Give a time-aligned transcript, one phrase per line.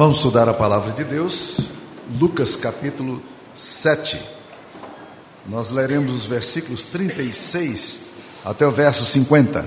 [0.00, 1.68] Vamos estudar a palavra de Deus,
[2.18, 3.22] Lucas capítulo
[3.54, 4.18] 7.
[5.44, 8.00] Nós leremos os versículos 36
[8.42, 9.66] até o verso 50.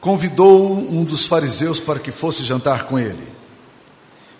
[0.00, 3.26] Convidou um dos fariseus para que fosse jantar com ele.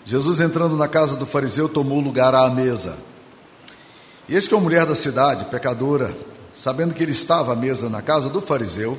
[0.05, 2.97] Jesus, entrando na casa do fariseu, tomou lugar à mesa.
[4.29, 6.15] E eis que uma mulher da cidade, pecadora,
[6.55, 8.97] sabendo que ele estava à mesa na casa do fariseu,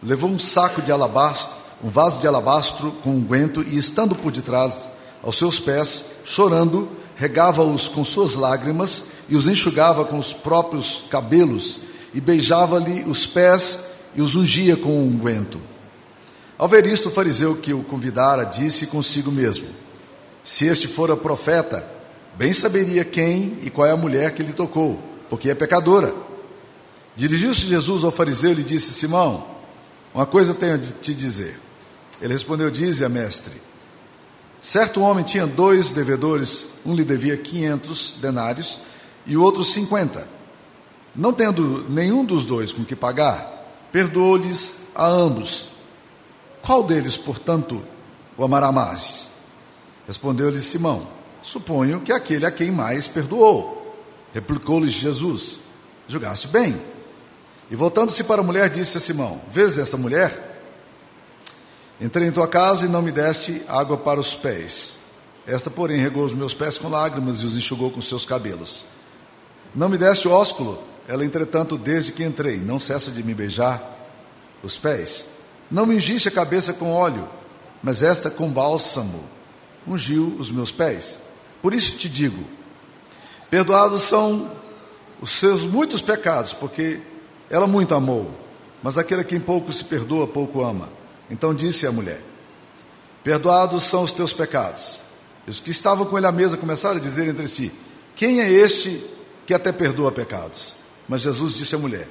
[0.00, 4.88] levou um saco de alabastro, um vaso de alabastro com unguento e, estando por detrás
[5.22, 11.80] aos seus pés, chorando, regava-os com suas lágrimas e os enxugava com os próprios cabelos
[12.14, 13.80] e beijava-lhe os pés
[14.14, 15.60] e os ungia com o unguento.
[16.56, 19.68] Ao ver isto, o fariseu que o convidara disse consigo mesmo:
[20.42, 21.86] Se este fora profeta,
[22.36, 24.98] bem saberia quem e qual é a mulher que lhe tocou,
[25.30, 26.12] porque é pecadora.
[27.14, 29.46] Dirigiu-se Jesus ao fariseu e lhe disse: Simão,
[30.12, 31.67] uma coisa tenho de te dizer.
[32.20, 33.60] Ele respondeu: Dize-a, mestre.
[34.60, 38.80] Certo homem tinha dois devedores, um lhe devia quinhentos denários
[39.24, 40.26] e o outro cinquenta.
[41.14, 45.70] Não tendo nenhum dos dois com que pagar, perdoou-lhes a ambos.
[46.60, 47.82] Qual deles, portanto,
[48.36, 49.30] o amará mais?
[50.06, 51.06] Respondeu-lhe Simão:
[51.42, 53.96] Suponho que aquele a quem mais perdoou.
[54.34, 55.60] Replicou-lhe Jesus:
[56.08, 56.80] Julgaste bem.
[57.70, 60.47] E voltando-se para a mulher, disse a Simão: Vês esta mulher?
[62.00, 64.98] Entrei em tua casa e não me deste água para os pés.
[65.46, 68.84] Esta, porém, regou os meus pés com lágrimas e os enxugou com seus cabelos.
[69.74, 70.78] Não me deste ósculo.
[71.08, 73.82] Ela, entretanto, desde que entrei, não cessa de me beijar
[74.62, 75.26] os pés.
[75.70, 77.28] Não me ungiste a cabeça com óleo,
[77.82, 79.24] mas esta com bálsamo
[79.86, 81.18] ungiu os meus pés.
[81.60, 82.44] Por isso te digo:
[83.50, 84.50] perdoados são
[85.20, 87.00] os seus muitos pecados, porque
[87.50, 88.30] ela muito amou,
[88.82, 90.97] mas aquele a quem pouco se perdoa, pouco ama.
[91.30, 92.22] Então disse a mulher:
[93.22, 95.00] Perdoados são os teus pecados.
[95.46, 97.72] E os que estavam com ele à mesa começaram a dizer entre si:
[98.14, 99.04] Quem é este
[99.46, 100.76] que até perdoa pecados?
[101.08, 102.08] Mas Jesus disse à mulher: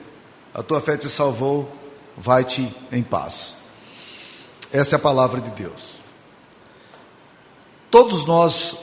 [0.54, 1.72] A tua fé te salvou,
[2.18, 3.56] vai-te em paz.
[4.72, 5.94] Essa é a palavra de Deus.
[7.90, 8.78] Todos nós,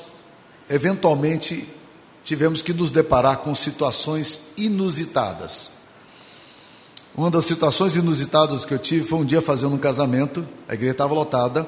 [0.69, 1.69] eventualmente,
[2.23, 5.74] tivemos que nos deparar com situações inusitadas.
[7.17, 10.91] Uma das situações inusitadas que eu tive foi um dia fazendo um casamento, a igreja
[10.91, 11.65] estava lotada,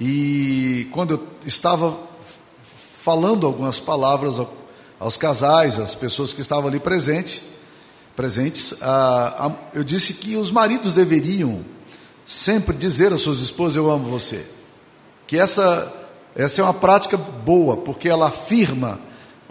[0.00, 1.98] e quando eu estava
[3.02, 4.40] falando algumas palavras
[5.00, 7.42] aos casais, às pessoas que estavam ali presentes,
[8.14, 8.72] presentes,
[9.74, 11.64] eu disse que os maridos deveriam
[12.24, 14.46] sempre dizer às suas esposas: Eu amo você.
[15.26, 15.92] Que essa,
[16.36, 19.00] essa é uma prática boa, porque ela afirma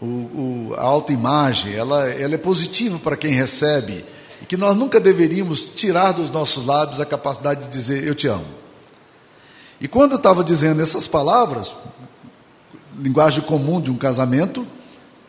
[0.01, 4.05] o, o, a autoimagem, ela, ela é positiva para quem recebe
[4.45, 8.45] que nós nunca deveríamos tirar dos nossos lábios a capacidade de dizer eu te amo.
[9.79, 11.75] E quando eu estava dizendo essas palavras,
[12.97, 14.65] linguagem comum de um casamento,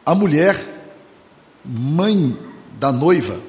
[0.04, 0.92] a mulher,
[1.64, 2.36] mãe
[2.78, 3.40] da noiva,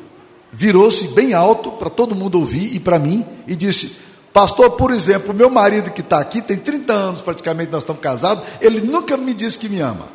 [0.51, 3.97] virou-se bem alto para todo mundo ouvir e para mim e disse:
[4.33, 8.43] Pastor, por exemplo, meu marido que está aqui tem 30 anos praticamente, nós estamos casados,
[8.61, 10.07] ele nunca me disse que me ama.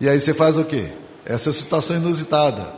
[0.00, 0.90] E aí você faz o quê?
[1.30, 2.74] Essa situação inusitada.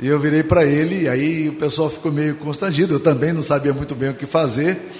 [0.00, 3.40] E eu virei para ele, e aí o pessoal ficou meio constrangido, eu também não
[3.40, 4.90] sabia muito bem o que fazer.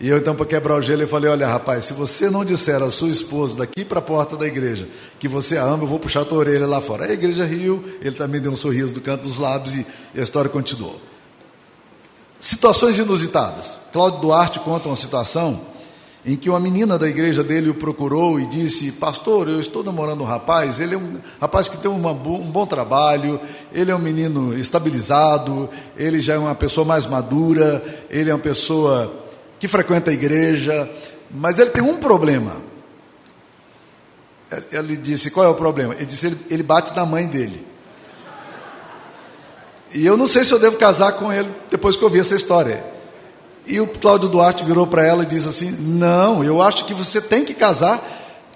[0.00, 2.82] E eu então, para quebrar o gelo, eu falei: Olha, rapaz, se você não disser
[2.82, 4.88] à sua esposa daqui para a porta da igreja
[5.20, 7.04] que você a ama, eu vou puxar a tua orelha lá fora.
[7.04, 9.86] Aí a igreja riu, ele também deu um sorriso do canto dos lábios e
[10.16, 11.00] a história continuou.
[12.40, 13.78] Situações inusitadas.
[13.92, 15.60] Cláudio Duarte conta uma situação
[16.28, 20.20] em que uma menina da igreja dele o procurou e disse: Pastor, eu estou namorando
[20.20, 23.40] um rapaz, ele é um rapaz que tem uma, um bom trabalho,
[23.72, 28.40] ele é um menino estabilizado, ele já é uma pessoa mais madura, ele é uma
[28.40, 29.10] pessoa
[29.58, 30.90] que frequenta a igreja,
[31.30, 32.56] mas ele tem um problema.
[34.70, 35.94] Ele disse: Qual é o problema?
[35.94, 37.66] Ele disse: Ele, bate na mãe dele.
[39.94, 42.34] E eu não sei se eu devo casar com ele depois que eu vi essa
[42.34, 42.97] história.
[43.68, 47.20] E o Cláudio Duarte virou para ela e disse assim: Não, eu acho que você
[47.20, 48.02] tem que casar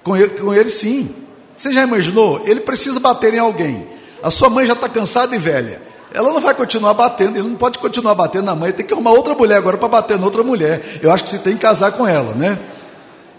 [0.02, 1.14] com ele, com ele sim.
[1.54, 2.42] Você já imaginou?
[2.46, 3.86] Ele precisa bater em alguém.
[4.22, 5.82] A sua mãe já está cansada e velha.
[6.14, 9.12] Ela não vai continuar batendo, ele não pode continuar batendo na mãe, tem que arrumar
[9.12, 11.00] outra mulher agora para bater na outra mulher.
[11.02, 12.58] Eu acho que você tem que casar com ela, né?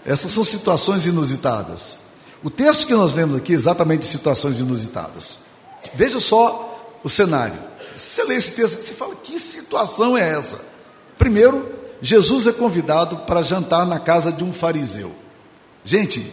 [0.06, 1.98] Essas são situações inusitadas.
[2.42, 5.38] O texto que nós lemos aqui é exatamente de situações inusitadas.
[5.94, 7.58] Veja só o cenário.
[7.94, 10.73] Você lê esse texto você fala: que situação é essa?
[11.18, 11.68] Primeiro,
[12.00, 15.12] Jesus é convidado para jantar na casa de um fariseu.
[15.84, 16.32] Gente,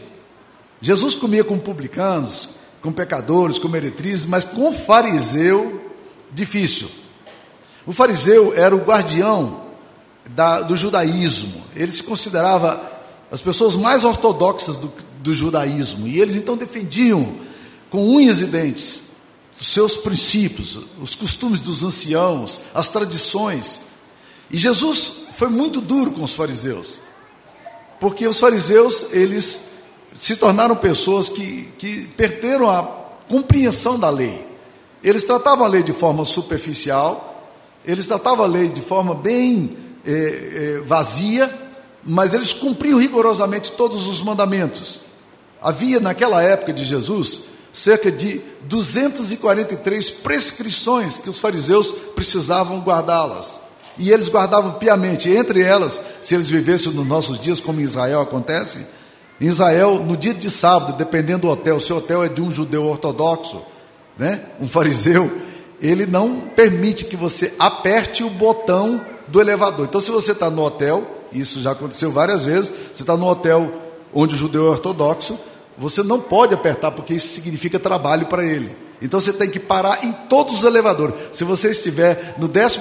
[0.81, 2.49] Jesus comia com publicanos,
[2.81, 5.91] com pecadores, com meretrizes, mas com fariseu,
[6.31, 6.89] difícil.
[7.85, 9.61] O fariseu era o guardião
[10.29, 11.63] da, do judaísmo.
[11.75, 12.81] Ele se considerava
[13.31, 16.07] as pessoas mais ortodoxas do, do judaísmo.
[16.07, 17.35] E eles então defendiam
[17.89, 19.03] com unhas e dentes
[19.59, 23.81] os seus princípios, os costumes dos anciãos, as tradições.
[24.51, 26.99] E Jesus foi muito duro com os fariseus,
[27.99, 29.61] porque os fariseus, eles
[30.13, 32.83] se tornaram pessoas que, que perderam a
[33.27, 34.45] compreensão da lei.
[35.03, 37.49] Eles tratavam a lei de forma superficial,
[37.85, 41.51] eles tratavam a lei de forma bem é, é, vazia,
[42.03, 45.01] mas eles cumpriam rigorosamente todos os mandamentos.
[45.61, 53.70] Havia naquela época de Jesus cerca de 243 prescrições que os fariseus precisavam guardá-las.
[54.01, 58.19] E eles guardavam piamente, entre elas, se eles vivessem nos nossos dias, como em Israel
[58.19, 58.79] acontece,
[59.39, 62.49] em Israel, no dia de sábado, dependendo do hotel, se o hotel é de um
[62.49, 63.61] judeu ortodoxo,
[64.17, 65.31] né, um fariseu,
[65.79, 69.85] ele não permite que você aperte o botão do elevador.
[69.85, 73.71] Então, se você está no hotel, isso já aconteceu várias vezes, você está no hotel
[74.11, 75.37] onde o judeu é ortodoxo,
[75.77, 78.75] você não pode apertar, porque isso significa trabalho para ele.
[79.01, 81.15] Então você tem que parar em todos os elevadores.
[81.33, 82.79] Se você estiver no 12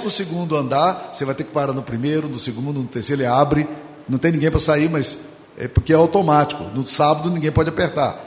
[0.54, 3.66] andar, você vai ter que parar no primeiro, no segundo, no terceiro, ele abre.
[4.08, 5.16] Não tem ninguém para sair, mas
[5.56, 6.64] é porque é automático.
[6.74, 8.18] No sábado ninguém pode apertar.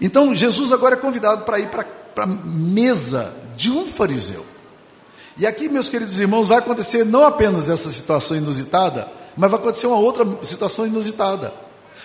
[0.00, 1.84] Então Jesus agora é convidado para ir para
[2.16, 4.44] a mesa de um fariseu.
[5.38, 9.86] E aqui, meus queridos irmãos, vai acontecer não apenas essa situação inusitada, mas vai acontecer
[9.86, 11.52] uma outra situação inusitada.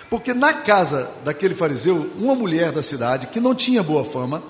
[0.09, 4.44] Porque na casa daquele fariseu, uma mulher da cidade que não tinha boa fama,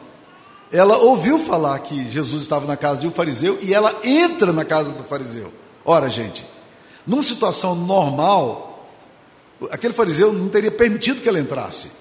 [0.72, 4.64] ela ouviu falar que Jesus estava na casa de um fariseu e ela entra na
[4.64, 5.52] casa do fariseu.
[5.84, 6.48] Ora, gente,
[7.06, 8.90] numa situação normal,
[9.70, 11.92] aquele fariseu não teria permitido que ela entrasse.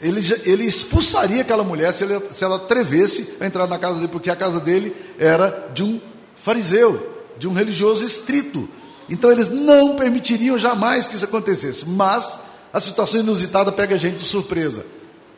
[0.00, 4.08] Ele, ele expulsaria aquela mulher se, ele, se ela atrevesse a entrar na casa dele,
[4.08, 6.00] porque a casa dele era de um
[6.34, 8.68] fariseu, de um religioso estrito.
[9.08, 11.86] Então eles não permitiriam jamais que isso acontecesse.
[11.86, 12.38] Mas
[12.72, 14.84] a situação inusitada pega a gente de surpresa.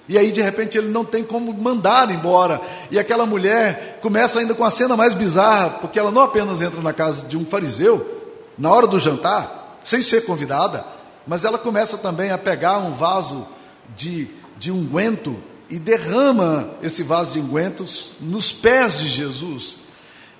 [0.09, 2.61] E aí, de repente, ele não tem como mandar embora.
[2.91, 6.81] E aquela mulher começa ainda com a cena mais bizarra, porque ela não apenas entra
[6.81, 8.25] na casa de um fariseu,
[8.57, 10.85] na hora do jantar, sem ser convidada,
[11.27, 13.47] mas ela começa também a pegar um vaso
[13.95, 15.37] de, de unguento
[15.69, 19.79] e derrama esse vaso de ungüentos nos pés de Jesus.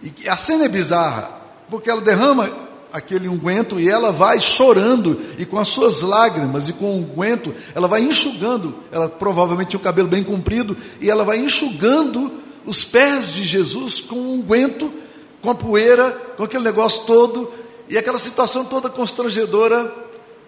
[0.03, 1.31] E a cena é bizarra,
[1.69, 2.51] porque ela derrama
[2.93, 7.55] aquele unguento e ela vai chorando e com as suas lágrimas e com o unguento,
[7.75, 12.33] ela vai enxugando, ela provavelmente tinha o cabelo bem comprido e ela vai enxugando
[12.65, 14.93] os pés de Jesus com o unguento,
[15.41, 17.51] com a poeira, com aquele negócio todo
[17.89, 19.93] e aquela situação toda constrangedora.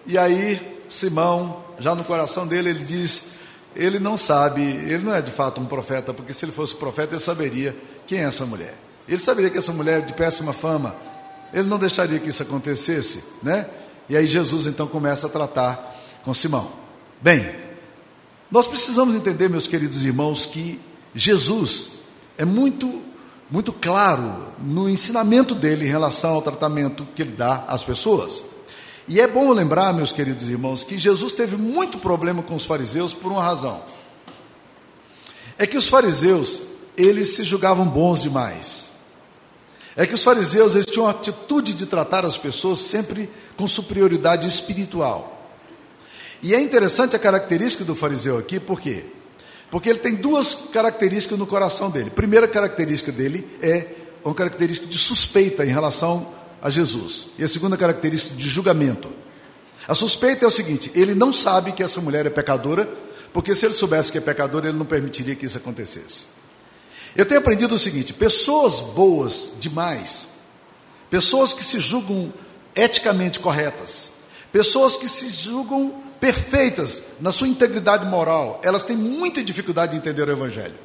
[0.05, 3.25] E aí Simão, já no coração dele, ele diz:
[3.75, 7.13] ele não sabe, ele não é de fato um profeta, porque se ele fosse profeta,
[7.13, 8.75] ele saberia quem é essa mulher.
[9.07, 10.95] Ele saberia que essa mulher é de péssima fama,
[11.53, 13.67] ele não deixaria que isso acontecesse, né?
[14.09, 16.71] E aí Jesus então começa a tratar com Simão.
[17.21, 17.55] Bem,
[18.49, 20.79] nós precisamos entender, meus queridos irmãos, que
[21.15, 21.91] Jesus
[22.37, 23.01] é muito
[23.51, 28.45] muito claro no ensinamento dele em relação ao tratamento que ele dá às pessoas.
[29.09, 33.13] E é bom lembrar, meus queridos irmãos, que Jesus teve muito problema com os fariseus
[33.13, 33.83] por uma razão.
[35.57, 36.63] É que os fariseus,
[36.95, 38.87] eles se julgavam bons demais.
[39.95, 44.47] É que os fariseus eles tinham a atitude de tratar as pessoas sempre com superioridade
[44.47, 45.49] espiritual.
[46.41, 49.05] E é interessante a característica do fariseu aqui, por quê?
[49.69, 52.09] Porque ele tem duas características no coração dele.
[52.09, 53.87] Primeira característica dele é
[54.23, 56.27] uma característica de suspeita em relação
[56.61, 57.27] a Jesus.
[57.37, 59.09] E a segunda característica de julgamento.
[59.87, 62.87] A suspeita é o seguinte: ele não sabe que essa mulher é pecadora,
[63.33, 66.25] porque se ele soubesse que é pecadora, ele não permitiria que isso acontecesse.
[67.15, 70.27] Eu tenho aprendido o seguinte: pessoas boas demais,
[71.09, 72.33] pessoas que se julgam
[72.75, 74.09] eticamente corretas,
[74.51, 80.27] pessoas que se julgam perfeitas na sua integridade moral, elas têm muita dificuldade de entender
[80.27, 80.75] o Evangelho.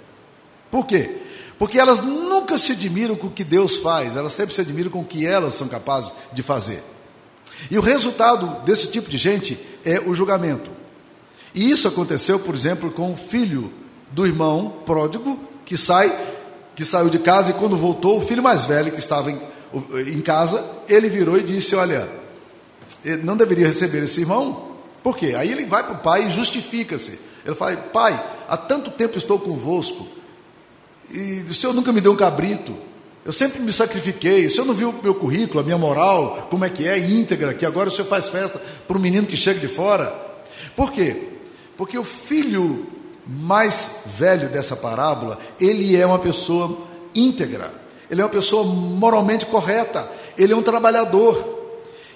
[0.71, 1.18] Por quê?
[1.59, 5.00] Porque elas nunca se admiram com o que Deus faz, elas sempre se admiram com
[5.00, 6.83] o que elas são capazes de fazer.
[7.71, 10.71] E o resultado desse tipo de gente é o julgamento.
[11.54, 13.73] E isso aconteceu, por exemplo, com o filho
[14.11, 16.16] do irmão pródigo que sai,
[16.75, 19.38] que saiu de casa e quando voltou, o filho mais velho que estava em,
[20.06, 22.08] em casa, ele virou e disse: Olha,
[23.23, 25.35] não deveria receber esse irmão, por quê?
[25.37, 27.18] Aí ele vai para o pai e justifica-se.
[27.44, 30.08] Ele fala: Pai, há tanto tempo estou convosco
[31.11, 32.76] e o senhor nunca me deu um cabrito.
[33.25, 34.46] Eu sempre me sacrifiquei.
[34.46, 37.54] O senhor não viu o meu currículo, a minha moral, como é que é, íntegra,
[37.54, 40.14] que agora o senhor faz festa para um menino que chega de fora.
[40.76, 41.28] Por quê?
[41.76, 42.87] Porque o filho
[43.26, 47.73] mais velho dessa parábola, ele é uma pessoa íntegra,
[48.11, 51.54] ele é uma pessoa moralmente correta, ele é um trabalhador.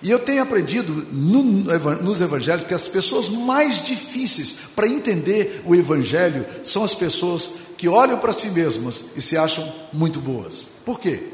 [0.02, 5.74] E eu tenho aprendido no, nos evangelhos que as pessoas mais difíceis para entender o
[5.74, 10.68] evangelho são as pessoas que olham para si mesmas e se acham muito boas.
[10.86, 11.32] Por quê?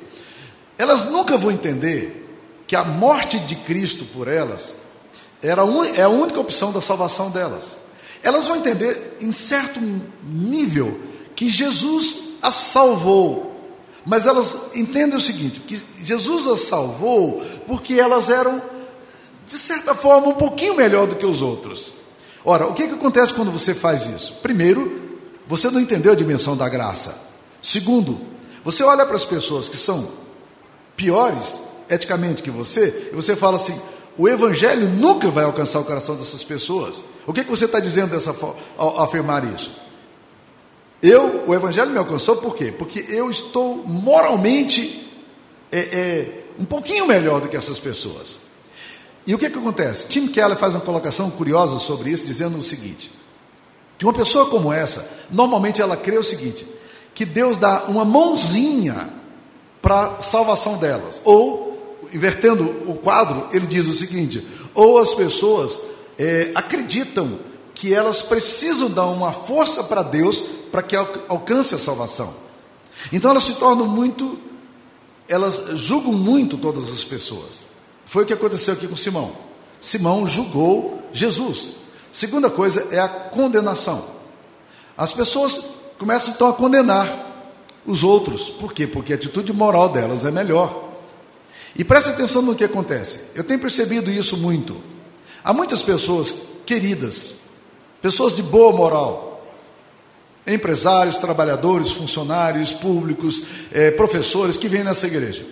[0.77, 2.25] Elas nunca vão entender
[2.67, 4.75] que a morte de Cristo por elas
[5.43, 5.63] era
[5.97, 7.77] é a única opção da salvação delas.
[8.27, 9.81] Elas vão entender, em certo
[10.25, 11.01] nível,
[11.37, 13.55] que Jesus as salvou.
[14.05, 18.61] Mas elas entendem o seguinte: que Jesus as salvou porque elas eram,
[19.47, 21.93] de certa forma, um pouquinho melhor do que os outros.
[22.45, 24.35] Ora, o que, que acontece quando você faz isso?
[24.43, 27.17] Primeiro, você não entendeu a dimensão da graça.
[27.63, 28.21] Segundo,
[28.65, 30.11] você olha para as pessoas que são
[30.97, 33.81] piores eticamente que você, e você fala assim:
[34.19, 37.03] o evangelho nunca vai alcançar o coração dessas pessoas.
[37.27, 38.35] O que, que você está dizendo dessa,
[38.77, 39.73] ao afirmar isso?
[41.03, 42.73] Eu, o evangelho me alcançou por quê?
[42.73, 45.13] Porque eu estou moralmente
[45.71, 48.39] é, é, um pouquinho melhor do que essas pessoas.
[49.27, 50.07] E o que, que acontece?
[50.07, 53.13] Tim Keller faz uma colocação curiosa sobre isso, dizendo o seguinte:
[53.99, 56.67] que uma pessoa como essa, normalmente ela crê o seguinte,
[57.15, 59.11] que Deus dá uma mãozinha
[59.83, 61.66] para a salvação delas, ou
[62.13, 65.83] invertendo o quadro, ele diz o seguinte: ou as pessoas
[66.19, 67.39] é, acreditam
[67.75, 72.35] que elas precisam dar uma força para Deus para que alcance a salvação.
[73.13, 74.39] Então elas se tornam muito,
[75.29, 77.67] elas julgam muito todas as pessoas.
[78.05, 79.33] Foi o que aconteceu aqui com Simão.
[79.81, 81.73] Simão julgou Jesus.
[82.11, 84.07] Segunda coisa é a condenação.
[84.97, 85.63] As pessoas
[85.99, 87.53] começam então a condenar
[87.85, 88.49] os outros.
[88.49, 88.87] Por quê?
[88.87, 90.86] Porque a atitude moral delas é melhor.
[91.79, 93.21] E preste atenção no que acontece.
[93.35, 94.81] Eu tenho percebido isso muito.
[95.45, 97.35] Há muitas pessoas queridas,
[98.01, 99.47] pessoas de boa moral,
[100.47, 103.43] empresários, trabalhadores, funcionários públicos,
[103.73, 105.47] eh, professores que vêm nessa igreja.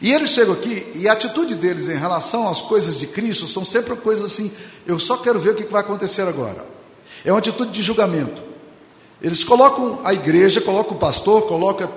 [0.00, 3.64] E eles chegam aqui e a atitude deles em relação às coisas de Cristo são
[3.64, 4.52] sempre coisas assim:
[4.86, 6.66] eu só quero ver o que vai acontecer agora.
[7.24, 8.42] É uma atitude de julgamento.
[9.20, 11.88] Eles colocam a igreja, colocam o pastor, coloca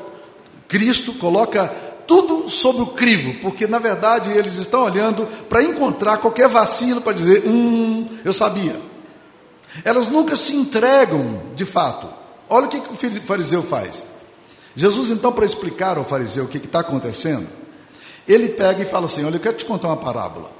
[0.68, 1.74] Cristo, coloca
[2.07, 7.13] tudo sob o crivo, porque na verdade eles estão olhando para encontrar qualquer vacilo para
[7.13, 8.79] dizer: hum, eu sabia.
[9.83, 12.07] Elas nunca se entregam de fato.
[12.50, 14.03] Olha o que, que o fariseu faz.
[14.75, 17.47] Jesus, então, para explicar ao fariseu o que está acontecendo,
[18.27, 20.51] ele pega e fala assim: Olha, eu quero te contar uma parábola.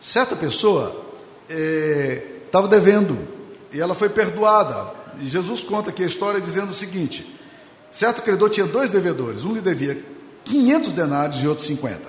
[0.00, 1.04] Certa pessoa
[1.48, 3.18] estava é, devendo
[3.72, 4.92] e ela foi perdoada.
[5.20, 7.34] E Jesus conta aqui a história dizendo o seguinte:
[7.90, 10.02] certo credor tinha dois devedores, um lhe devia
[10.48, 12.00] 500 denários e outro 50.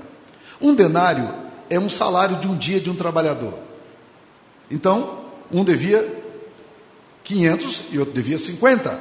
[0.61, 1.29] Um denário
[1.69, 3.53] é um salário de um dia de um trabalhador.
[4.71, 5.19] Então,
[5.51, 6.23] um devia
[7.23, 8.99] 500 e outro devia 50.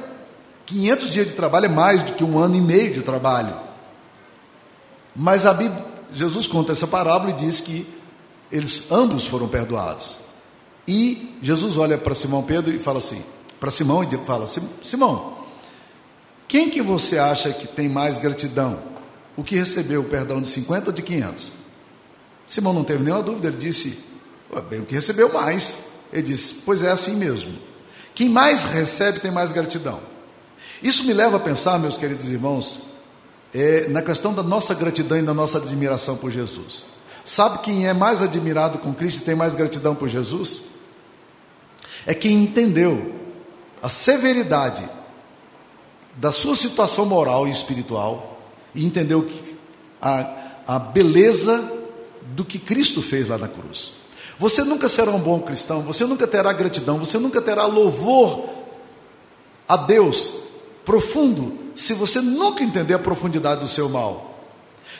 [0.65, 3.55] 500 dias de trabalho é mais do que um ano e meio de trabalho.
[5.15, 7.87] Mas a Bíblia, Jesus conta essa parábola e diz que
[8.51, 10.19] eles ambos foram perdoados.
[10.87, 13.23] E Jesus olha para Simão Pedro e fala assim,
[13.59, 15.33] para Simão e fala: Simão,
[16.47, 18.79] quem que você acha que tem mais gratidão?
[19.39, 21.53] O que recebeu o perdão de 50 ou de 500?
[22.45, 23.97] Simão não teve nenhuma dúvida, ele disse,
[24.69, 25.77] bem, o que recebeu mais.
[26.11, 27.57] Ele disse, pois é assim mesmo.
[28.13, 30.01] Quem mais recebe tem mais gratidão.
[30.83, 32.81] Isso me leva a pensar, meus queridos irmãos,
[33.53, 36.87] é, na questão da nossa gratidão e da nossa admiração por Jesus.
[37.23, 40.63] Sabe quem é mais admirado com Cristo e tem mais gratidão por Jesus?
[42.05, 43.15] É quem entendeu
[43.81, 44.83] a severidade
[46.17, 48.28] da sua situação moral e espiritual
[48.73, 49.55] e entendeu que
[50.01, 50.35] a,
[50.67, 51.79] a beleza
[52.35, 53.93] do que Cristo fez lá na cruz.
[54.37, 58.49] Você nunca será um bom cristão, você nunca terá gratidão, você nunca terá louvor
[59.67, 60.33] a Deus
[60.85, 64.39] profundo, se você nunca entender a profundidade do seu mal.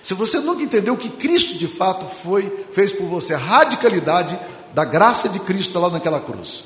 [0.02, 4.40] Se você nunca entender o que Cristo de fato foi, fez por você, a radicalidade
[4.74, 6.66] da graça de Cristo lá naquela cruz.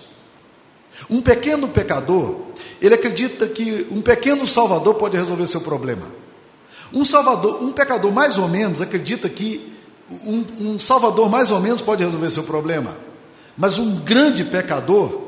[1.10, 2.42] Um pequeno pecador,
[2.82, 6.23] ele acredita que um pequeno salvador pode resolver seu problema.
[6.94, 9.74] Um salvador, um pecador mais ou menos acredita que
[10.10, 12.98] um, um salvador mais ou menos pode resolver seu problema,
[13.58, 15.22] mas um grande pecador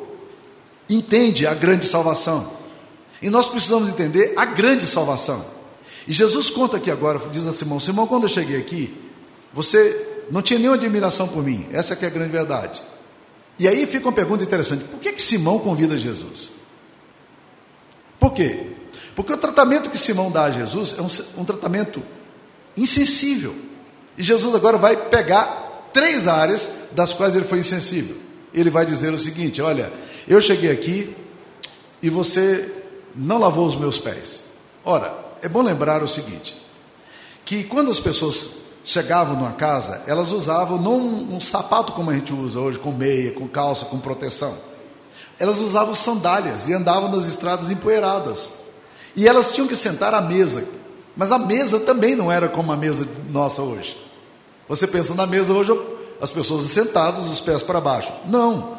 [0.90, 2.52] entende a grande salvação.
[3.22, 5.46] E nós precisamos entender a grande salvação.
[6.08, 8.94] E Jesus conta aqui agora, diz a Simão: Simão, quando eu cheguei aqui,
[9.54, 11.66] você não tinha nenhuma admiração por mim.
[11.72, 12.84] Essa é que é a grande verdade.
[13.58, 16.52] E aí fica uma pergunta interessante: por que, que Simão convida Jesus?
[18.20, 18.75] Por quê?
[19.16, 22.04] Porque o tratamento que Simão dá a Jesus é um, um tratamento
[22.76, 23.56] insensível.
[24.18, 28.18] E Jesus agora vai pegar três áreas das quais ele foi insensível.
[28.54, 29.92] Ele vai dizer o seguinte: Olha,
[30.28, 31.16] eu cheguei aqui
[32.02, 32.72] e você
[33.16, 34.44] não lavou os meus pés.
[34.84, 36.58] Ora, é bom lembrar o seguinte:
[37.46, 38.50] que quando as pessoas
[38.84, 43.32] chegavam numa casa, elas usavam não um, sapato como a gente usa hoje, com meia,
[43.32, 44.56] com calça, com proteção.
[45.40, 48.52] Elas usavam sandálias e andavam nas estradas empoeiradas.
[49.16, 50.64] E elas tinham que sentar à mesa.
[51.16, 53.98] Mas a mesa também não era como a mesa nossa hoje.
[54.68, 55.78] Você pensa na mesa hoje,
[56.20, 58.12] as pessoas sentadas, os pés para baixo.
[58.28, 58.78] Não.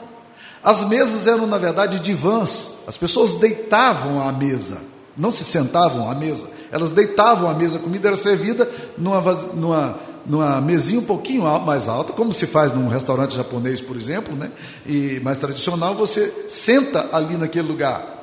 [0.62, 2.72] As mesas eram, na verdade, divãs.
[2.86, 4.82] As pessoas deitavam à mesa,
[5.16, 6.48] não se sentavam à mesa.
[6.70, 9.20] Elas deitavam à mesa, a comida era servida numa,
[9.54, 14.34] numa, numa mesinha um pouquinho mais alta, como se faz num restaurante japonês, por exemplo,
[14.34, 14.50] né?
[14.84, 18.15] e mais tradicional, você senta ali naquele lugar.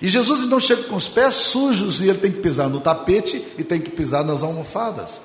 [0.00, 3.44] E Jesus então chega com os pés sujos e ele tem que pisar no tapete
[3.58, 5.20] e tem que pisar nas almofadas.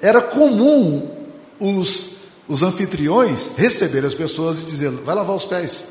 [0.00, 1.10] Era comum
[1.60, 2.16] os,
[2.48, 5.84] os anfitriões receber as pessoas e dizer: vai lavar os pés,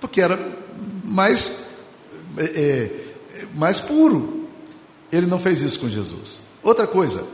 [0.00, 0.38] porque era
[1.04, 1.64] mais,
[2.36, 4.46] é, é, mais puro.
[5.12, 6.40] Ele não fez isso com Jesus.
[6.62, 7.24] Outra coisa,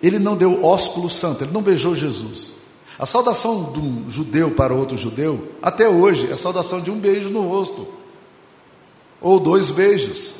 [0.00, 2.54] ele não deu ósculo santo, ele não beijou Jesus.
[2.98, 6.98] A saudação de um judeu para outro judeu, até hoje, é a saudação de um
[6.98, 7.86] beijo no rosto,
[9.20, 10.36] ou dois beijos.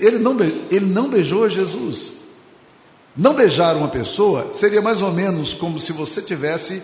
[0.00, 2.14] Ele não, ele não beijou Jesus.
[3.16, 6.82] Não beijar uma pessoa seria mais ou menos como se você tivesse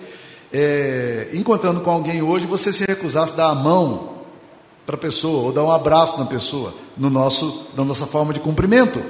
[0.53, 4.13] é, encontrando com alguém hoje e você se recusasse a dar a mão
[4.85, 8.41] para a pessoa ou dar um abraço na pessoa, no nosso, na nossa forma de
[8.41, 9.03] cumprimento.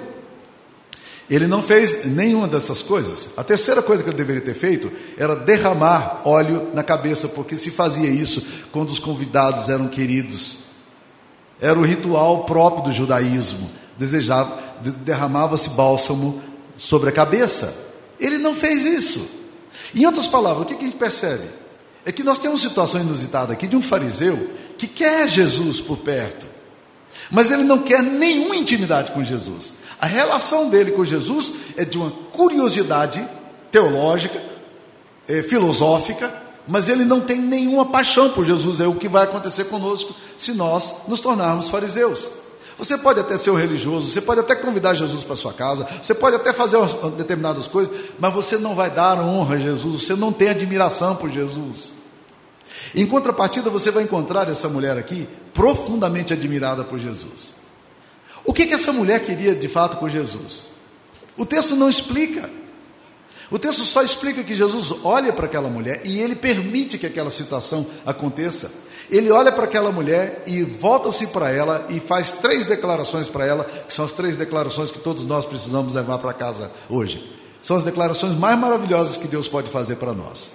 [1.31, 3.31] Ele não fez nenhuma dessas coisas.
[3.37, 7.71] A terceira coisa que ele deveria ter feito era derramar óleo na cabeça, porque se
[7.71, 10.72] fazia isso quando os convidados eram queridos.
[11.63, 13.71] Era o ritual próprio do judaísmo.
[13.97, 16.43] Desejava, derramava-se bálsamo
[16.77, 17.73] sobre a cabeça.
[18.19, 19.25] Ele não fez isso.
[19.95, 21.45] Em outras palavras, o que a gente percebe?
[22.05, 26.49] É que nós temos situação inusitada aqui de um fariseu que quer Jesus por perto,
[27.31, 29.75] mas ele não quer nenhuma intimidade com Jesus.
[30.01, 33.25] A relação dele com Jesus é de uma curiosidade
[33.71, 34.43] teológica,
[35.29, 38.81] é, filosófica, mas ele não tem nenhuma paixão por Jesus.
[38.81, 42.31] É o que vai acontecer conosco se nós nos tornarmos fariseus.
[42.79, 46.15] Você pode até ser um religioso, você pode até convidar Jesus para sua casa, você
[46.15, 46.79] pode até fazer
[47.17, 51.31] determinadas coisas, mas você não vai dar honra a Jesus, você não tem admiração por
[51.31, 51.93] Jesus.
[52.95, 57.55] Em contrapartida, você vai encontrar essa mulher aqui profundamente admirada por Jesus.
[58.45, 60.67] O que, que essa mulher queria de fato com Jesus?
[61.37, 62.51] O texto não explica.
[63.53, 67.29] O texto só explica que Jesus olha para aquela mulher e ele permite que aquela
[67.29, 68.73] situação aconteça.
[69.11, 73.65] Ele olha para aquela mulher e volta-se para ela e faz três declarações para ela,
[73.65, 77.31] que são as três declarações que todos nós precisamos levar para casa hoje.
[77.61, 80.51] São as declarações mais maravilhosas que Deus pode fazer para nós.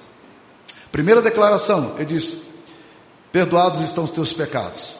[0.91, 2.47] Primeira declaração, ele diz:
[3.31, 4.95] Perdoados estão os teus pecados.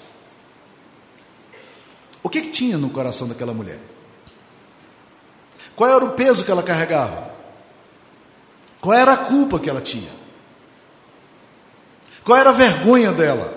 [2.22, 3.80] O que, que tinha no coração daquela mulher?
[5.76, 7.37] Qual era o peso que ela carregava?
[8.88, 10.10] Qual era a culpa que ela tinha?
[12.24, 13.54] Qual era a vergonha dela?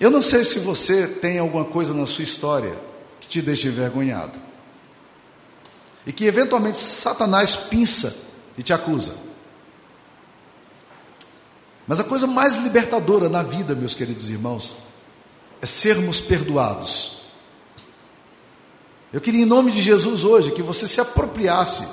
[0.00, 2.74] Eu não sei se você tem alguma coisa na sua história
[3.20, 4.40] que te deixa envergonhado.
[6.06, 8.16] E que eventualmente Satanás pinça
[8.56, 9.14] e te acusa.
[11.86, 14.74] Mas a coisa mais libertadora na vida, meus queridos irmãos,
[15.60, 17.24] é sermos perdoados.
[19.12, 21.86] Eu queria, em nome de Jesus, hoje, que você se apropriasse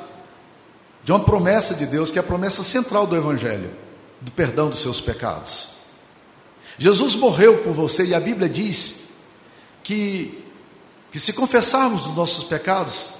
[1.03, 3.71] de uma promessa de Deus, que é a promessa central do Evangelho,
[4.21, 5.69] do perdão dos seus pecados.
[6.77, 9.01] Jesus morreu por você e a Bíblia diz
[9.83, 10.43] que,
[11.11, 13.11] que se confessarmos os nossos pecados,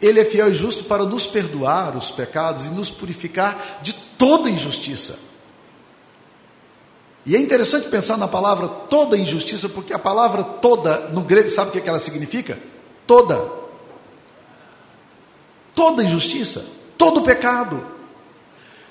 [0.00, 4.48] Ele é fiel e justo para nos perdoar os pecados e nos purificar de toda
[4.48, 5.18] injustiça.
[7.26, 11.70] E é interessante pensar na palavra toda injustiça, porque a palavra toda, no grego, sabe
[11.70, 12.58] o que ela significa?
[13.06, 13.50] Toda.
[15.74, 16.64] Toda injustiça,
[16.96, 17.84] todo pecado.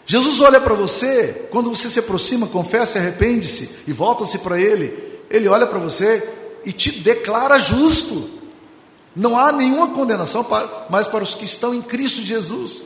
[0.05, 5.21] Jesus olha para você, quando você se aproxima, confessa e arrepende-se e volta-se para Ele,
[5.29, 6.27] Ele olha para você
[6.65, 8.29] e te declara justo.
[9.15, 10.45] Não há nenhuma condenação
[10.89, 12.83] mais para os que estão em Cristo Jesus.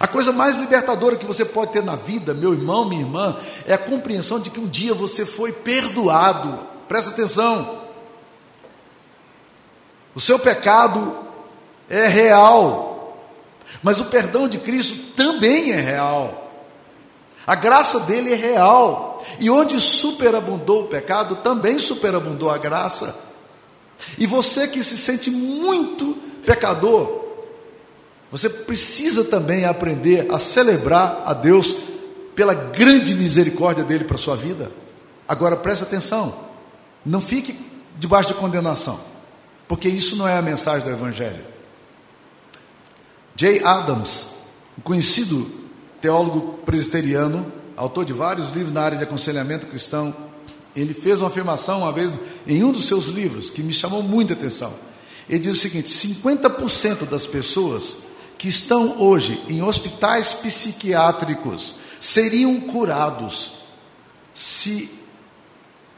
[0.00, 3.74] A coisa mais libertadora que você pode ter na vida, meu irmão, minha irmã, é
[3.74, 6.58] a compreensão de que um dia você foi perdoado.
[6.88, 7.82] Presta atenção.
[10.14, 11.16] O seu pecado
[11.88, 12.93] é real,
[13.82, 16.44] mas o perdão de Cristo também é real.
[17.46, 19.24] A graça dele é real.
[19.38, 23.14] E onde superabundou o pecado, também superabundou a graça.
[24.18, 27.24] E você que se sente muito pecador,
[28.30, 31.76] você precisa também aprender a celebrar a Deus
[32.34, 34.70] pela grande misericórdia dele para a sua vida.
[35.26, 36.34] Agora preste atenção,
[37.04, 37.58] não fique
[37.98, 39.00] debaixo de condenação,
[39.68, 41.53] porque isso não é a mensagem do Evangelho.
[43.36, 44.28] Jay Adams,
[44.78, 45.50] um conhecido
[46.00, 50.14] teólogo presbiteriano, autor de vários livros na área de aconselhamento cristão,
[50.76, 52.12] ele fez uma afirmação uma vez
[52.46, 54.72] em um dos seus livros que me chamou muita atenção.
[55.28, 57.98] Ele diz o seguinte: 50% das pessoas
[58.38, 63.54] que estão hoje em hospitais psiquiátricos seriam curados
[64.34, 64.90] se,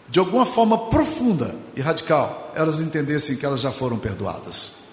[0.09, 4.86] de alguma forma profunda e radical, elas entendessem que elas já foram perdoadas.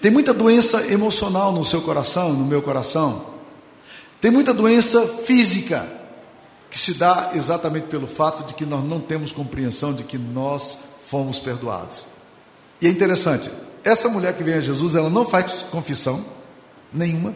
[0.00, 3.26] Tem muita doença emocional no seu coração, no meu coração.
[4.20, 5.86] Tem muita doença física
[6.70, 10.78] que se dá exatamente pelo fato de que nós não temos compreensão de que nós
[11.06, 12.06] fomos perdoados.
[12.80, 13.50] E é interessante,
[13.84, 16.24] essa mulher que vem a Jesus, ela não faz confissão
[16.92, 17.34] nenhuma,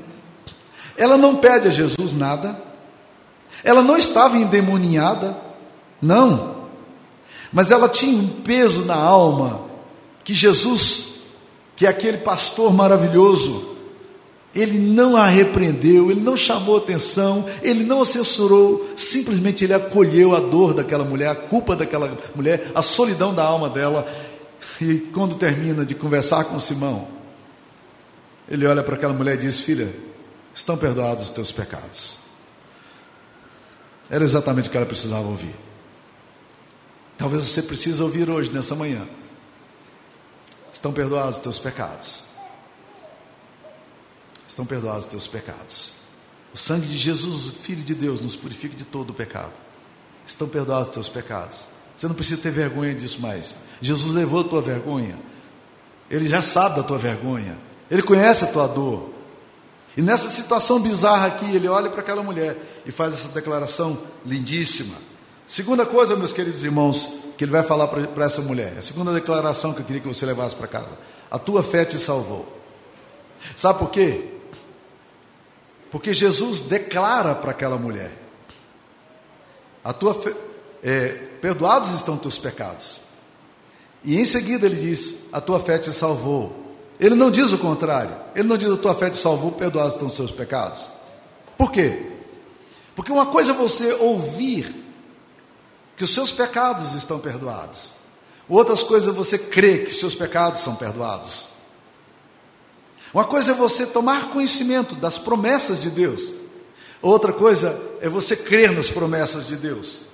[0.97, 2.61] ela não pede a Jesus nada,
[3.63, 5.37] ela não estava endemoniada,
[6.03, 6.67] não,
[7.53, 9.63] mas ela tinha um peso na alma
[10.25, 11.10] que Jesus,
[11.81, 13.75] que aquele pastor maravilhoso,
[14.55, 20.37] ele não a repreendeu, ele não chamou atenção, ele não a censurou, simplesmente ele acolheu
[20.37, 24.07] a dor daquela mulher, a culpa daquela mulher, a solidão da alma dela.
[24.79, 27.09] E quando termina de conversar com Simão,
[28.47, 29.91] ele olha para aquela mulher e diz: Filha,
[30.55, 32.19] estão perdoados os teus pecados.
[34.11, 35.57] Era exatamente o que ela precisava ouvir.
[37.17, 39.09] Talvez você precise ouvir hoje, nessa manhã.
[40.73, 42.25] Estão perdoados os teus pecados.
[44.47, 45.93] Estão perdoados os teus pecados.
[46.53, 49.53] O sangue de Jesus, Filho de Deus, nos purifica de todo o pecado.
[50.27, 51.67] Estão perdoados os teus pecados.
[51.97, 53.57] Você não precisa ter vergonha disso mais.
[53.81, 55.19] Jesus levou a tua vergonha.
[56.11, 57.59] Ele já sabe da tua vergonha.
[57.91, 59.11] Ele conhece a tua dor.
[59.97, 64.95] E nessa situação bizarra aqui, ele olha para aquela mulher e faz essa declaração lindíssima.
[65.47, 68.77] Segunda coisa, meus queridos irmãos, que ele vai falar para essa mulher.
[68.77, 70.91] A segunda declaração que eu queria que você levasse para casa.
[71.31, 72.47] A tua fé te salvou.
[73.57, 74.27] Sabe por quê?
[75.91, 78.13] Porque Jesus declara para aquela mulher:
[79.83, 80.21] a tua
[80.83, 81.09] é,
[81.41, 83.01] perdoados estão teus pecados.
[84.05, 86.77] E em seguida ele diz: a tua fé te salvou.
[87.01, 88.15] Ele não diz o contrário.
[88.37, 90.91] Ele não diz a tua fé te salvou, perdoados estão os seus pecados.
[91.57, 92.03] Por quê?
[92.95, 94.80] Porque uma coisa é você ouvir
[96.01, 97.93] que os seus pecados estão perdoados.
[98.49, 101.49] Outras coisas é você crer que seus pecados são perdoados.
[103.13, 106.33] Uma coisa é você tomar conhecimento das promessas de Deus.
[107.03, 110.05] Outra coisa é você crer nas promessas de Deus.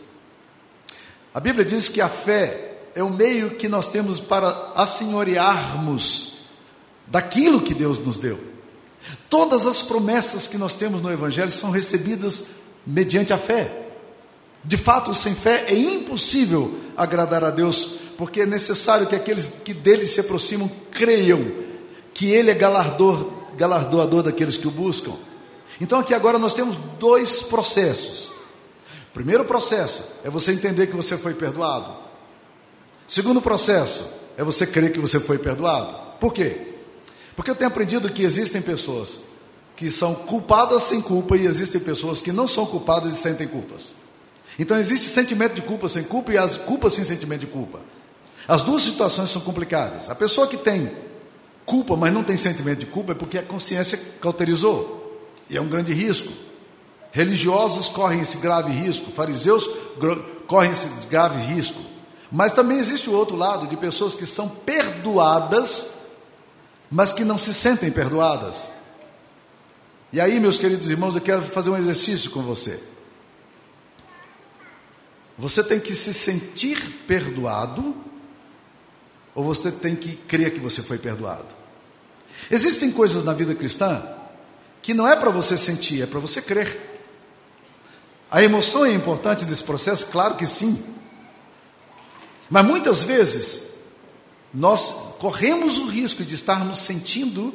[1.32, 6.38] A Bíblia diz que a fé é o meio que nós temos para assenhorearmos
[7.06, 8.40] daquilo que Deus nos deu.
[9.30, 12.46] Todas as promessas que nós temos no Evangelho são recebidas
[12.84, 13.85] mediante a fé.
[14.66, 17.84] De fato, sem fé é impossível agradar a Deus,
[18.18, 21.52] porque é necessário que aqueles que dele se aproximam creiam
[22.12, 25.12] que ele é galardor, galardoador daqueles que o buscam.
[25.80, 28.30] Então, aqui agora nós temos dois processos.
[29.10, 31.92] O primeiro processo é você entender que você foi perdoado.
[33.08, 34.04] O segundo processo
[34.36, 35.94] é você crer que você foi perdoado.
[36.18, 36.74] Por quê?
[37.36, 39.20] Porque eu tenho aprendido que existem pessoas
[39.76, 43.94] que são culpadas sem culpa e existem pessoas que não são culpadas e sentem culpas.
[44.58, 47.80] Então existe sentimento de culpa sem culpa e as culpas sem sentimento de culpa.
[48.48, 50.08] As duas situações são complicadas.
[50.08, 50.90] A pessoa que tem
[51.64, 55.28] culpa, mas não tem sentimento de culpa, é porque a consciência cauterizou.
[55.50, 56.32] E é um grande risco.
[57.12, 59.68] Religiosos correm esse grave risco, fariseus
[60.46, 61.80] correm esse grave risco.
[62.30, 65.96] Mas também existe o outro lado de pessoas que são perdoadas
[66.90, 68.70] mas que não se sentem perdoadas.
[70.12, 72.80] E aí, meus queridos irmãos, eu quero fazer um exercício com você.
[75.38, 77.94] Você tem que se sentir perdoado,
[79.34, 81.54] ou você tem que crer que você foi perdoado?
[82.50, 84.02] Existem coisas na vida cristã
[84.80, 87.00] que não é para você sentir, é para você crer.
[88.30, 90.06] A emoção é importante nesse processo?
[90.06, 90.82] Claro que sim.
[92.48, 93.64] Mas muitas vezes
[94.54, 97.52] nós corremos o risco de estarmos sentindo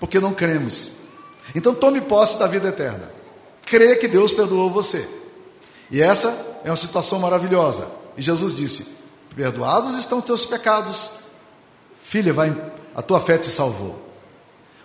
[0.00, 0.92] porque não cremos.
[1.54, 3.12] Então tome posse da vida eterna.
[3.64, 5.06] Crê que Deus perdoou você.
[5.90, 7.88] E essa é uma situação maravilhosa.
[8.16, 8.86] E Jesus disse:
[9.34, 11.10] Perdoados estão teus pecados,
[12.02, 12.54] filha, vai,
[12.94, 14.08] a tua fé te salvou.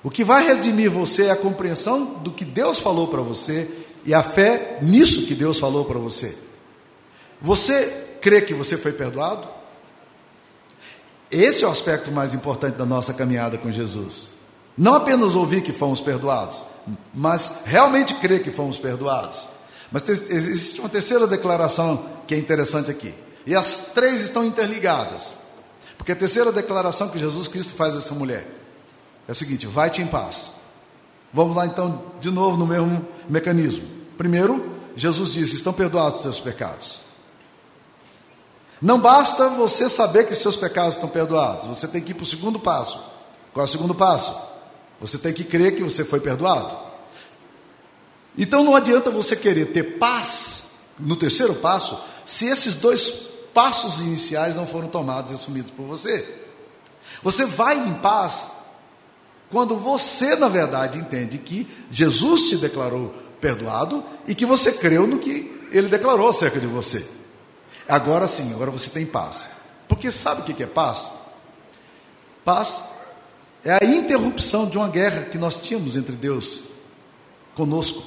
[0.04, 3.70] O que vai redimir você é a compreensão do que Deus falou para você
[4.06, 6.38] e a fé nisso que Deus falou para você.
[7.42, 9.48] Você crê que você foi perdoado?
[11.32, 14.30] Esse é o aspecto mais importante da nossa caminhada com Jesus.
[14.78, 16.66] Não apenas ouvir que fomos perdoados,
[17.14, 19.48] mas realmente crer que fomos perdoados.
[19.94, 23.14] Mas existe uma terceira declaração que é interessante aqui.
[23.46, 25.36] E as três estão interligadas.
[26.00, 28.48] Porque a terceira declaração que Jesus Cristo faz a essa mulher:
[29.28, 30.54] É o seguinte: vai-te em paz.
[31.32, 33.88] Vamos lá então, de novo, no mesmo mecanismo.
[34.18, 37.02] Primeiro, Jesus disse: estão perdoados os teus pecados.
[38.82, 42.28] Não basta você saber que seus pecados estão perdoados, você tem que ir para o
[42.28, 43.00] segundo passo.
[43.54, 44.36] Qual é o segundo passo?
[45.00, 46.93] Você tem que crer que você foi perdoado.
[48.38, 50.64] Então não adianta você querer ter paz
[51.00, 53.12] no terceiro passo, se esses dois
[53.54, 56.42] passos iniciais não foram tomados e assumidos por você.
[57.22, 58.48] Você vai em paz
[59.52, 65.20] quando você, na verdade, entende que Jesus te declarou perdoado e que você creu no
[65.20, 67.06] que ele declarou acerca de você.
[67.88, 69.48] Agora sim, agora você tem paz.
[69.88, 71.12] Porque sabe o que é paz?
[72.44, 72.84] Paz
[73.64, 76.64] é a interrupção de uma guerra que nós tínhamos entre Deus
[77.56, 78.04] conosco.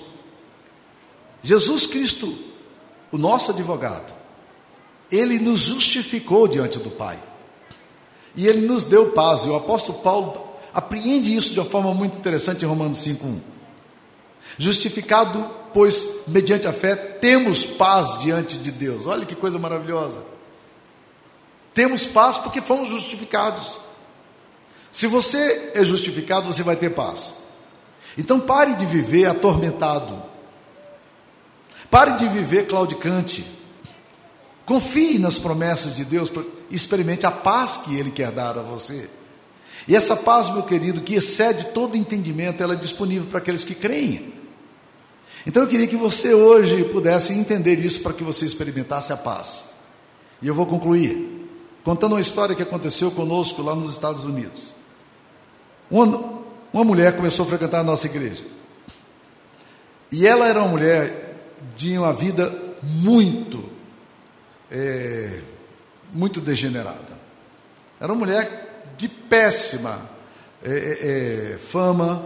[1.46, 2.36] Jesus Cristo,
[3.12, 4.12] o nosso advogado,
[5.12, 7.16] ele nos justificou diante do Pai.
[8.34, 9.44] E ele nos deu paz.
[9.44, 13.40] E o apóstolo Paulo apreende isso de uma forma muito interessante em Romanos 5:1.
[14.58, 19.06] Justificado, pois mediante a fé temos paz diante de Deus.
[19.06, 20.24] Olha que coisa maravilhosa.
[21.72, 23.80] Temos paz porque fomos justificados.
[24.90, 27.32] Se você é justificado, você vai ter paz.
[28.18, 30.25] Então pare de viver atormentado.
[31.90, 33.46] Pare de viver claudicante.
[34.64, 36.30] Confie nas promessas de Deus
[36.70, 39.08] experimente a paz que Ele quer dar a você.
[39.86, 43.74] E essa paz, meu querido, que excede todo entendimento, ela é disponível para aqueles que
[43.74, 44.34] creem.
[45.46, 49.64] Então eu queria que você hoje pudesse entender isso para que você experimentasse a paz.
[50.42, 51.34] E eu vou concluir
[51.84, 54.74] contando uma história que aconteceu conosco lá nos Estados Unidos.
[55.88, 58.44] Uma, uma mulher começou a frequentar a nossa igreja.
[60.10, 61.25] E ela era uma mulher
[61.74, 63.64] de uma vida muito,
[64.70, 65.40] é,
[66.12, 67.18] muito degenerada.
[68.00, 70.00] Era uma mulher de péssima
[70.62, 72.24] é, é, é, fama.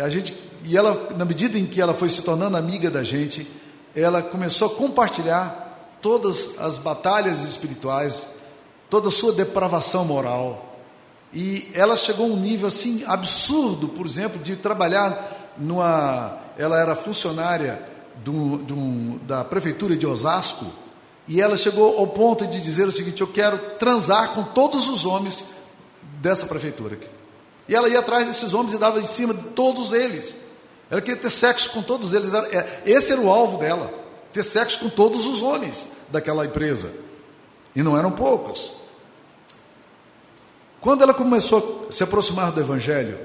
[0.00, 3.50] A gente, e ela, na medida em que ela foi se tornando amiga da gente,
[3.94, 8.26] ela começou a compartilhar todas as batalhas espirituais,
[8.90, 10.78] toda a sua depravação moral.
[11.32, 16.38] E ela chegou a um nível assim absurdo, por exemplo, de trabalhar numa.
[16.56, 17.93] Ela era funcionária
[19.22, 20.66] da prefeitura de Osasco,
[21.26, 25.06] e ela chegou ao ponto de dizer o seguinte: Eu quero transar com todos os
[25.06, 25.44] homens
[26.20, 26.94] dessa prefeitura.
[26.96, 27.08] Aqui.
[27.68, 30.36] E ela ia atrás desses homens e dava em cima de todos eles.
[30.90, 32.32] Ela queria ter sexo com todos eles.
[32.34, 33.92] É, esse era o alvo dela:
[34.32, 36.92] ter sexo com todos os homens daquela empresa.
[37.74, 38.74] E não eram poucos.
[40.80, 43.18] Quando ela começou a se aproximar do Evangelho,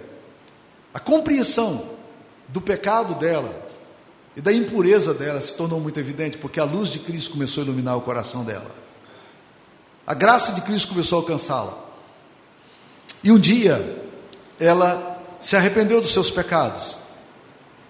[0.93, 1.89] a compreensão
[2.47, 3.68] do pecado dela
[4.35, 7.65] e da impureza dela se tornou muito evidente, porque a luz de Cristo começou a
[7.65, 8.71] iluminar o coração dela.
[10.05, 11.77] A graça de Cristo começou a alcançá-la.
[13.23, 14.01] E um dia,
[14.59, 16.97] ela se arrependeu dos seus pecados.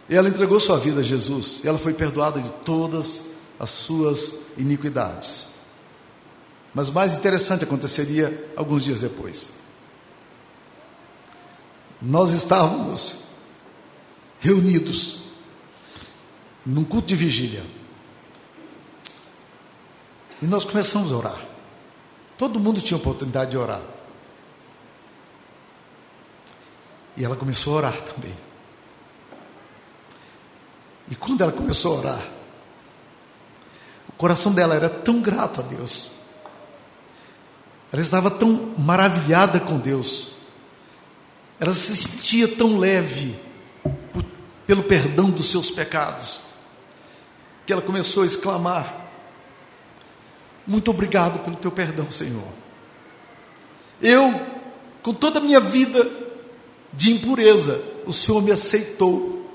[0.09, 1.61] E ela entregou sua vida a Jesus.
[1.63, 3.23] E ela foi perdoada de todas
[3.59, 5.47] as suas iniquidades.
[6.73, 9.51] Mas o mais interessante aconteceria alguns dias depois.
[12.01, 13.17] Nós estávamos
[14.39, 15.18] reunidos
[16.65, 17.65] num culto de vigília.
[20.41, 21.45] E nós começamos a orar.
[22.37, 23.81] Todo mundo tinha oportunidade de orar.
[27.17, 28.35] E ela começou a orar também.
[31.11, 32.27] E quando ela começou a orar,
[34.07, 36.11] o coração dela era tão grato a Deus.
[37.91, 40.33] Ela estava tão maravilhada com Deus.
[41.59, 43.37] Ela se sentia tão leve
[44.13, 44.23] por,
[44.65, 46.48] pelo perdão dos seus pecados.
[47.69, 49.11] Que ela começou a exclamar:
[50.65, 52.47] Muito obrigado pelo teu perdão, Senhor.
[54.01, 54.41] Eu,
[55.03, 56.11] com toda a minha vida,
[56.91, 59.47] de impureza, o Senhor me aceitou.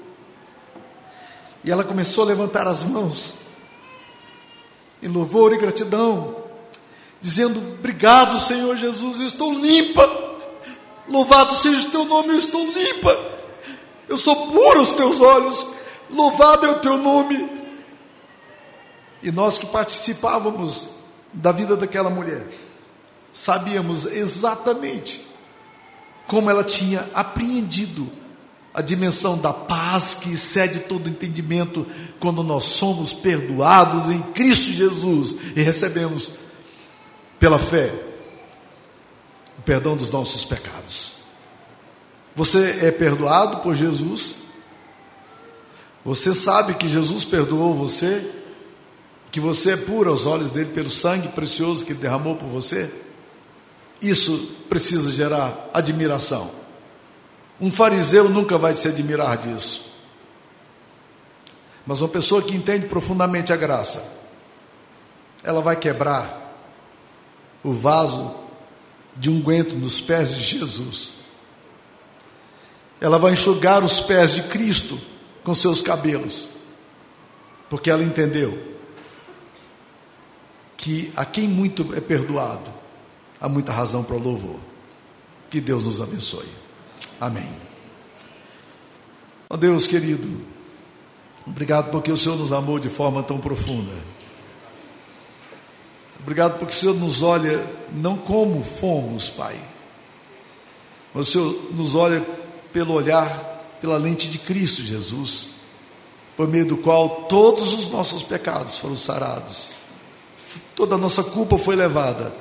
[1.65, 3.35] E ela começou a levantar as mãos,
[5.03, 6.37] em louvor e gratidão,
[7.21, 10.39] dizendo: Obrigado, Senhor Jesus, eu estou limpa.
[11.09, 13.33] Louvado seja o teu nome, eu estou limpa.
[14.09, 15.67] Eu sou puro aos teus olhos.
[16.09, 17.64] Louvado é o teu nome.
[19.25, 20.91] E nós que participávamos
[21.33, 22.47] da vida daquela mulher,
[23.33, 25.27] sabíamos exatamente
[26.27, 28.07] como ela tinha apreendido
[28.75, 31.87] a dimensão da paz que excede todo entendimento
[32.21, 36.35] quando nós somos perdoados em Cristo Jesus e recebemos
[37.39, 37.95] pela fé
[39.59, 41.15] o perdão dos nossos pecados.
[42.37, 44.37] Você é perdoado por Jesus?
[46.05, 48.34] Você sabe que Jesus perdoou você?
[49.35, 52.89] Que você é puro aos olhos dele pelo sangue precioso que ele derramou por você?
[54.01, 56.53] Isso precisa gerar admiração.
[57.61, 59.93] Um fariseu nunca vai se admirar disso.
[61.85, 64.09] Mas uma pessoa que entende profundamente a graça,
[65.43, 66.57] ela vai quebrar
[67.65, 68.37] o vaso
[69.17, 71.15] de unguento nos pés de Jesus.
[73.01, 74.97] Ela vai enxugar os pés de Cristo
[75.43, 76.51] com seus cabelos,
[77.69, 78.74] porque ela entendeu
[80.85, 82.71] que a quem muito é perdoado,
[83.41, 84.61] há muita razão para o louvor.
[85.49, 86.47] Que Deus nos abençoe.
[87.19, 87.51] Amém.
[89.49, 90.29] Ó oh Deus querido,
[91.47, 93.95] obrigado porque o Senhor nos amou de forma tão profunda.
[96.21, 99.59] Obrigado porque o Senhor nos olha não como fomos, Pai,
[101.15, 102.21] mas o Senhor nos olha
[102.75, 105.49] pelo olhar, pela lente de Cristo Jesus,
[106.37, 109.83] por meio do qual todos os nossos pecados foram sarados,
[110.75, 112.33] toda a nossa culpa foi levada,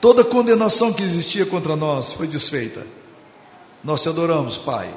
[0.00, 2.86] toda condenação que existia contra nós foi desfeita.
[3.82, 4.92] Nós te adoramos, Pai,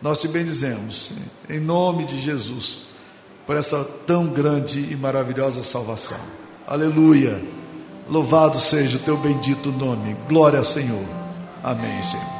[0.00, 1.12] nós te bendizemos,
[1.48, 2.82] em nome de Jesus,
[3.46, 6.20] por essa tão grande e maravilhosa salvação.
[6.66, 7.42] Aleluia.
[8.08, 10.16] Louvado seja o teu bendito nome.
[10.28, 11.04] Glória ao Senhor.
[11.62, 12.37] Amém, Senhor.